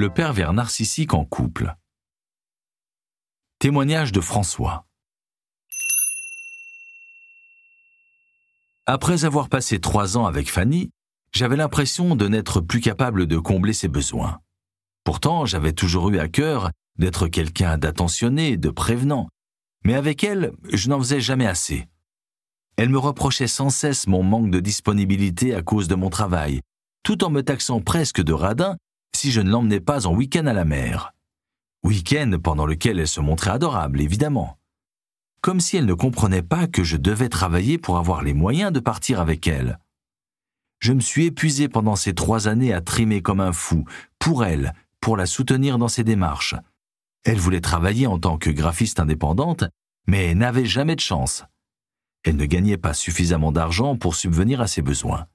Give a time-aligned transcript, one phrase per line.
[0.00, 1.76] Le pervers narcissique en couple.
[3.58, 4.86] Témoignage de François.
[8.86, 10.90] Après avoir passé trois ans avec Fanny,
[11.34, 14.40] j'avais l'impression de n'être plus capable de combler ses besoins.
[15.04, 19.28] Pourtant, j'avais toujours eu à cœur d'être quelqu'un d'attentionné, de prévenant,
[19.84, 21.88] mais avec elle, je n'en faisais jamais assez.
[22.78, 26.62] Elle me reprochait sans cesse mon manque de disponibilité à cause de mon travail,
[27.02, 28.78] tout en me taxant presque de radin
[29.20, 31.12] si je ne l'emmenais pas en week-end à la mer.
[31.84, 34.56] Week-end pendant lequel elle se montrait adorable, évidemment.
[35.42, 38.80] Comme si elle ne comprenait pas que je devais travailler pour avoir les moyens de
[38.80, 39.78] partir avec elle.
[40.78, 43.84] Je me suis épuisé pendant ces trois années à trimer comme un fou,
[44.18, 46.54] pour elle, pour la soutenir dans ses démarches.
[47.24, 49.64] Elle voulait travailler en tant que graphiste indépendante,
[50.06, 51.44] mais n'avait jamais de chance.
[52.24, 55.26] Elle ne gagnait pas suffisamment d'argent pour subvenir à ses besoins.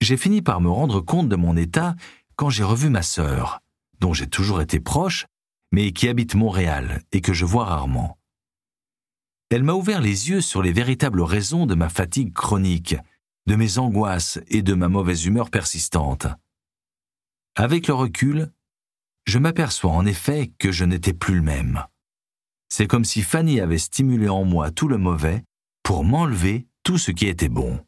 [0.00, 1.96] J'ai fini par me rendre compte de mon état
[2.38, 3.60] quand j'ai revu ma sœur,
[3.98, 5.26] dont j'ai toujours été proche,
[5.72, 8.16] mais qui habite Montréal et que je vois rarement.
[9.50, 12.94] Elle m'a ouvert les yeux sur les véritables raisons de ma fatigue chronique,
[13.46, 16.28] de mes angoisses et de ma mauvaise humeur persistante.
[17.56, 18.52] Avec le recul,
[19.26, 21.84] je m'aperçois en effet que je n'étais plus le même.
[22.68, 25.42] C'est comme si Fanny avait stimulé en moi tout le mauvais
[25.82, 27.84] pour m'enlever tout ce qui était bon.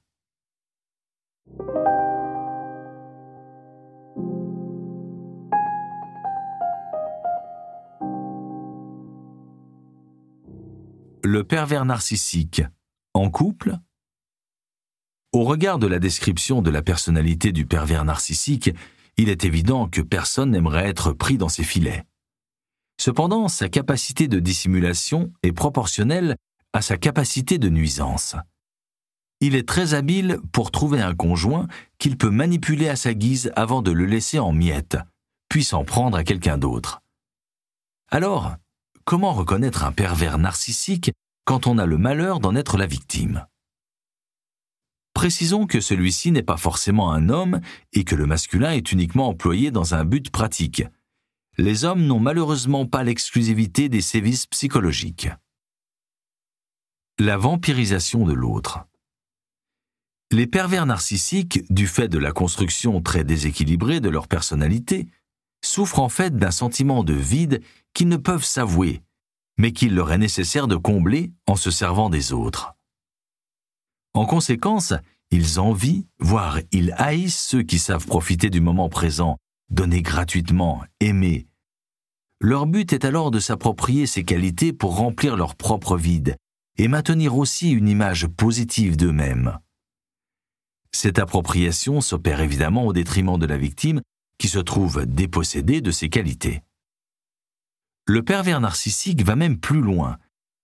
[11.22, 12.62] Le pervers narcissique,
[13.12, 13.76] en couple
[15.32, 18.70] Au regard de la description de la personnalité du pervers narcissique,
[19.18, 22.06] il est évident que personne n'aimerait être pris dans ses filets.
[22.98, 26.36] Cependant, sa capacité de dissimulation est proportionnelle
[26.72, 28.36] à sa capacité de nuisance.
[29.40, 31.66] Il est très habile pour trouver un conjoint
[31.98, 34.96] qu'il peut manipuler à sa guise avant de le laisser en miettes,
[35.50, 37.02] puis s'en prendre à quelqu'un d'autre.
[38.08, 38.56] Alors,
[39.10, 41.10] comment reconnaître un pervers narcissique
[41.44, 43.44] quand on a le malheur d'en être la victime?
[45.14, 47.60] Précisons que celui-ci n'est pas forcément un homme
[47.92, 50.84] et que le masculin est uniquement employé dans un but pratique.
[51.58, 55.28] Les hommes n'ont malheureusement pas l'exclusivité des sévices psychologiques.
[57.18, 58.78] La vampirisation de l'autre.
[60.30, 65.08] Les pervers narcissiques, du fait de la construction très déséquilibrée de leur personnalité,
[65.62, 67.62] souffrent en fait d'un sentiment de vide
[67.94, 69.02] qu'ils ne peuvent s'avouer,
[69.58, 72.74] mais qu'il leur est nécessaire de combler en se servant des autres.
[74.14, 74.94] En conséquence,
[75.30, 79.36] ils envient, voire ils haïssent ceux qui savent profiter du moment présent,
[79.70, 81.46] donner gratuitement, aimer.
[82.40, 86.36] Leur but est alors de s'approprier ces qualités pour remplir leur propre vide
[86.78, 89.58] et maintenir aussi une image positive d'eux-mêmes.
[90.92, 94.00] Cette appropriation s'opère évidemment au détriment de la victime
[94.40, 96.62] qui se trouve dépossédée de ses qualités.
[98.06, 100.16] Le pervers narcissique va même plus loin,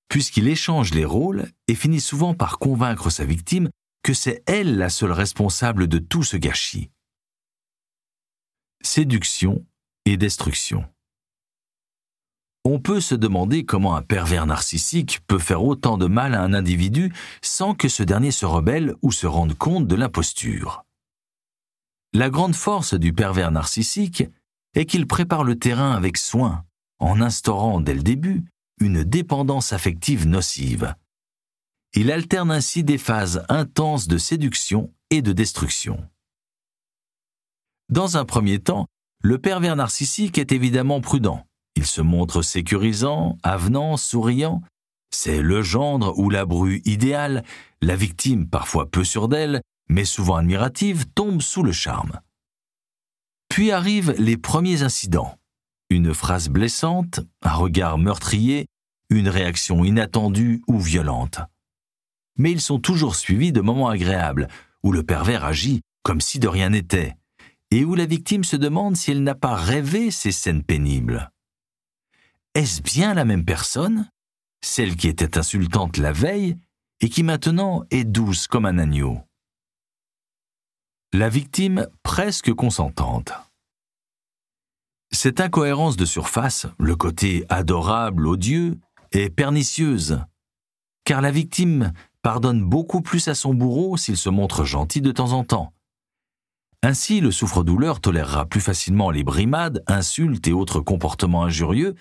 [0.08, 3.68] puisqu'il échange les rôles et finit souvent par convaincre sa victime
[4.02, 6.90] que c'est elle la seule responsable de tout ce gâchis.
[8.80, 9.66] Séduction
[10.06, 10.88] et destruction.
[12.64, 16.54] On peut se demander comment un pervers narcissique peut faire autant de mal à un
[16.54, 20.85] individu sans que ce dernier se rebelle ou se rende compte de l'imposture.
[22.16, 24.24] La grande force du pervers narcissique
[24.72, 26.64] est qu'il prépare le terrain avec soin,
[26.98, 28.46] en instaurant dès le début
[28.80, 30.94] une dépendance affective nocive.
[31.92, 36.08] Il alterne ainsi des phases intenses de séduction et de destruction.
[37.90, 38.86] Dans un premier temps,
[39.22, 41.44] le pervers narcissique est évidemment prudent.
[41.74, 44.62] Il se montre sécurisant, avenant, souriant.
[45.10, 47.44] C'est le gendre ou la bru idéale.
[47.82, 52.20] La victime, parfois peu sûre d'elle, mais souvent admirative, tombe sous le charme.
[53.48, 55.38] Puis arrivent les premiers incidents.
[55.88, 58.66] Une phrase blessante, un regard meurtrier,
[59.10, 61.40] une réaction inattendue ou violente.
[62.38, 64.48] Mais ils sont toujours suivis de moments agréables,
[64.82, 67.16] où le pervers agit comme si de rien n'était,
[67.72, 71.32] et où la victime se demande si elle n'a pas rêvé ces scènes pénibles.
[72.54, 74.08] Est-ce bien la même personne,
[74.60, 76.56] celle qui était insultante la veille
[77.00, 79.25] et qui maintenant est douce comme un agneau?
[81.12, 83.32] La victime presque consentante.
[85.12, 88.80] Cette incohérence de surface, le côté adorable, odieux,
[89.12, 90.20] est pernicieuse,
[91.04, 91.92] car la victime
[92.22, 95.72] pardonne beaucoup plus à son bourreau s'il se montre gentil de temps en temps.
[96.82, 101.94] Ainsi, le souffre-douleur tolérera plus facilement les brimades, insultes et autres comportements injurieux,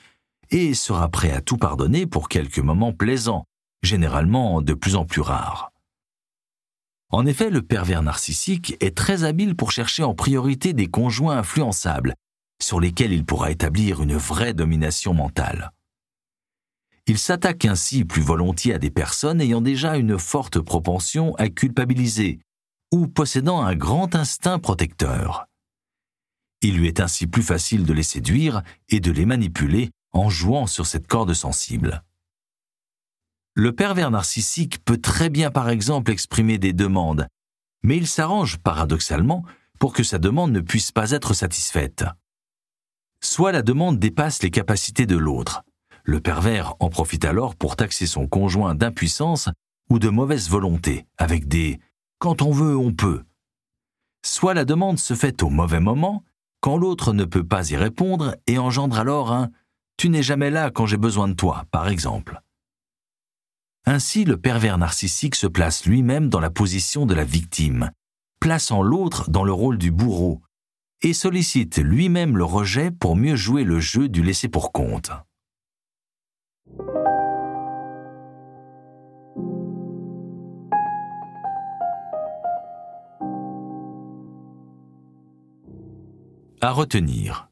[0.49, 3.45] et sera prêt à tout pardonner pour quelques moments plaisants,
[3.83, 5.71] généralement de plus en plus rares.
[7.11, 12.15] En effet, le pervers narcissique est très habile pour chercher en priorité des conjoints influençables,
[12.61, 15.71] sur lesquels il pourra établir une vraie domination mentale.
[17.07, 22.39] Il s'attaque ainsi plus volontiers à des personnes ayant déjà une forte propension à culpabiliser
[22.91, 25.45] ou possédant un grand instinct protecteur.
[26.61, 30.65] Il lui est ainsi plus facile de les séduire et de les manipuler en jouant
[30.65, 32.03] sur cette corde sensible.
[33.57, 37.25] Le pervers narcissique peut très bien par exemple exprimer des demandes,
[37.83, 39.45] mais il s'arrange paradoxalement
[39.79, 42.03] pour que sa demande ne puisse pas être satisfaite.
[43.21, 45.63] Soit la demande dépasse les capacités de l'autre.
[46.03, 49.47] Le pervers en profite alors pour taxer son conjoint d'impuissance
[49.89, 51.75] ou de mauvaise volonté, avec des⁇
[52.19, 53.23] quand on veut, on peut⁇
[54.25, 56.25] Soit la demande se fait au mauvais moment,
[56.59, 59.45] quand l'autre ne peut pas y répondre et engendre alors un⁇
[59.95, 62.41] Tu n'es jamais là quand j'ai besoin de toi⁇ par exemple.
[63.87, 67.91] Ainsi, le pervers narcissique se place lui-même dans la position de la victime,
[68.39, 70.41] plaçant l'autre dans le rôle du bourreau,
[71.03, 75.11] et sollicite lui-même le rejet pour mieux jouer le jeu du laisser pour compte.
[86.59, 87.49] À retenir.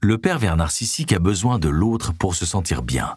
[0.00, 3.16] Le pervers narcissique a besoin de l'autre pour se sentir bien.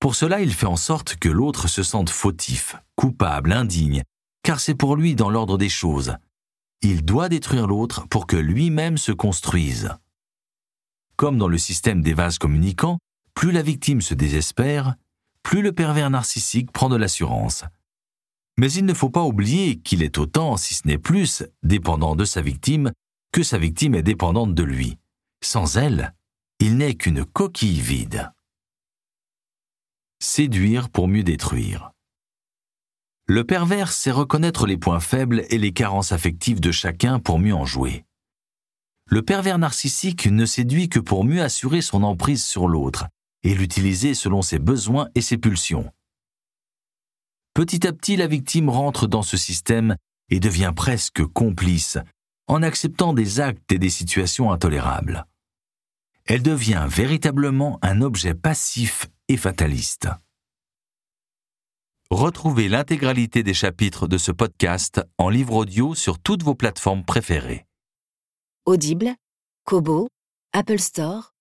[0.00, 4.02] Pour cela, il fait en sorte que l'autre se sente fautif, coupable, indigne,
[4.42, 6.16] car c'est pour lui dans l'ordre des choses.
[6.80, 9.90] Il doit détruire l'autre pour que lui-même se construise.
[11.16, 12.98] Comme dans le système des vases communicants,
[13.34, 14.94] plus la victime se désespère,
[15.42, 17.64] plus le pervers narcissique prend de l'assurance.
[18.56, 22.24] Mais il ne faut pas oublier qu'il est autant, si ce n'est plus, dépendant de
[22.24, 22.90] sa victime
[23.32, 24.96] que sa victime est dépendante de lui.
[25.42, 26.14] Sans elle,
[26.58, 28.32] il n'est qu'une coquille vide.
[30.32, 31.90] Séduire pour mieux détruire.
[33.26, 37.52] Le pervers sait reconnaître les points faibles et les carences affectives de chacun pour mieux
[37.52, 38.04] en jouer.
[39.06, 43.08] Le pervers narcissique ne séduit que pour mieux assurer son emprise sur l'autre
[43.42, 45.90] et l'utiliser selon ses besoins et ses pulsions.
[47.52, 49.96] Petit à petit, la victime rentre dans ce système
[50.28, 51.98] et devient presque complice
[52.46, 55.26] en acceptant des actes et des situations intolérables.
[56.26, 60.08] Elle devient véritablement un objet passif fataliste.
[62.10, 67.66] Retrouvez l'intégralité des chapitres de ce podcast en livre audio sur toutes vos plateformes préférées.
[68.66, 69.14] Audible,
[69.64, 70.08] Kobo,
[70.52, 71.32] Apple Store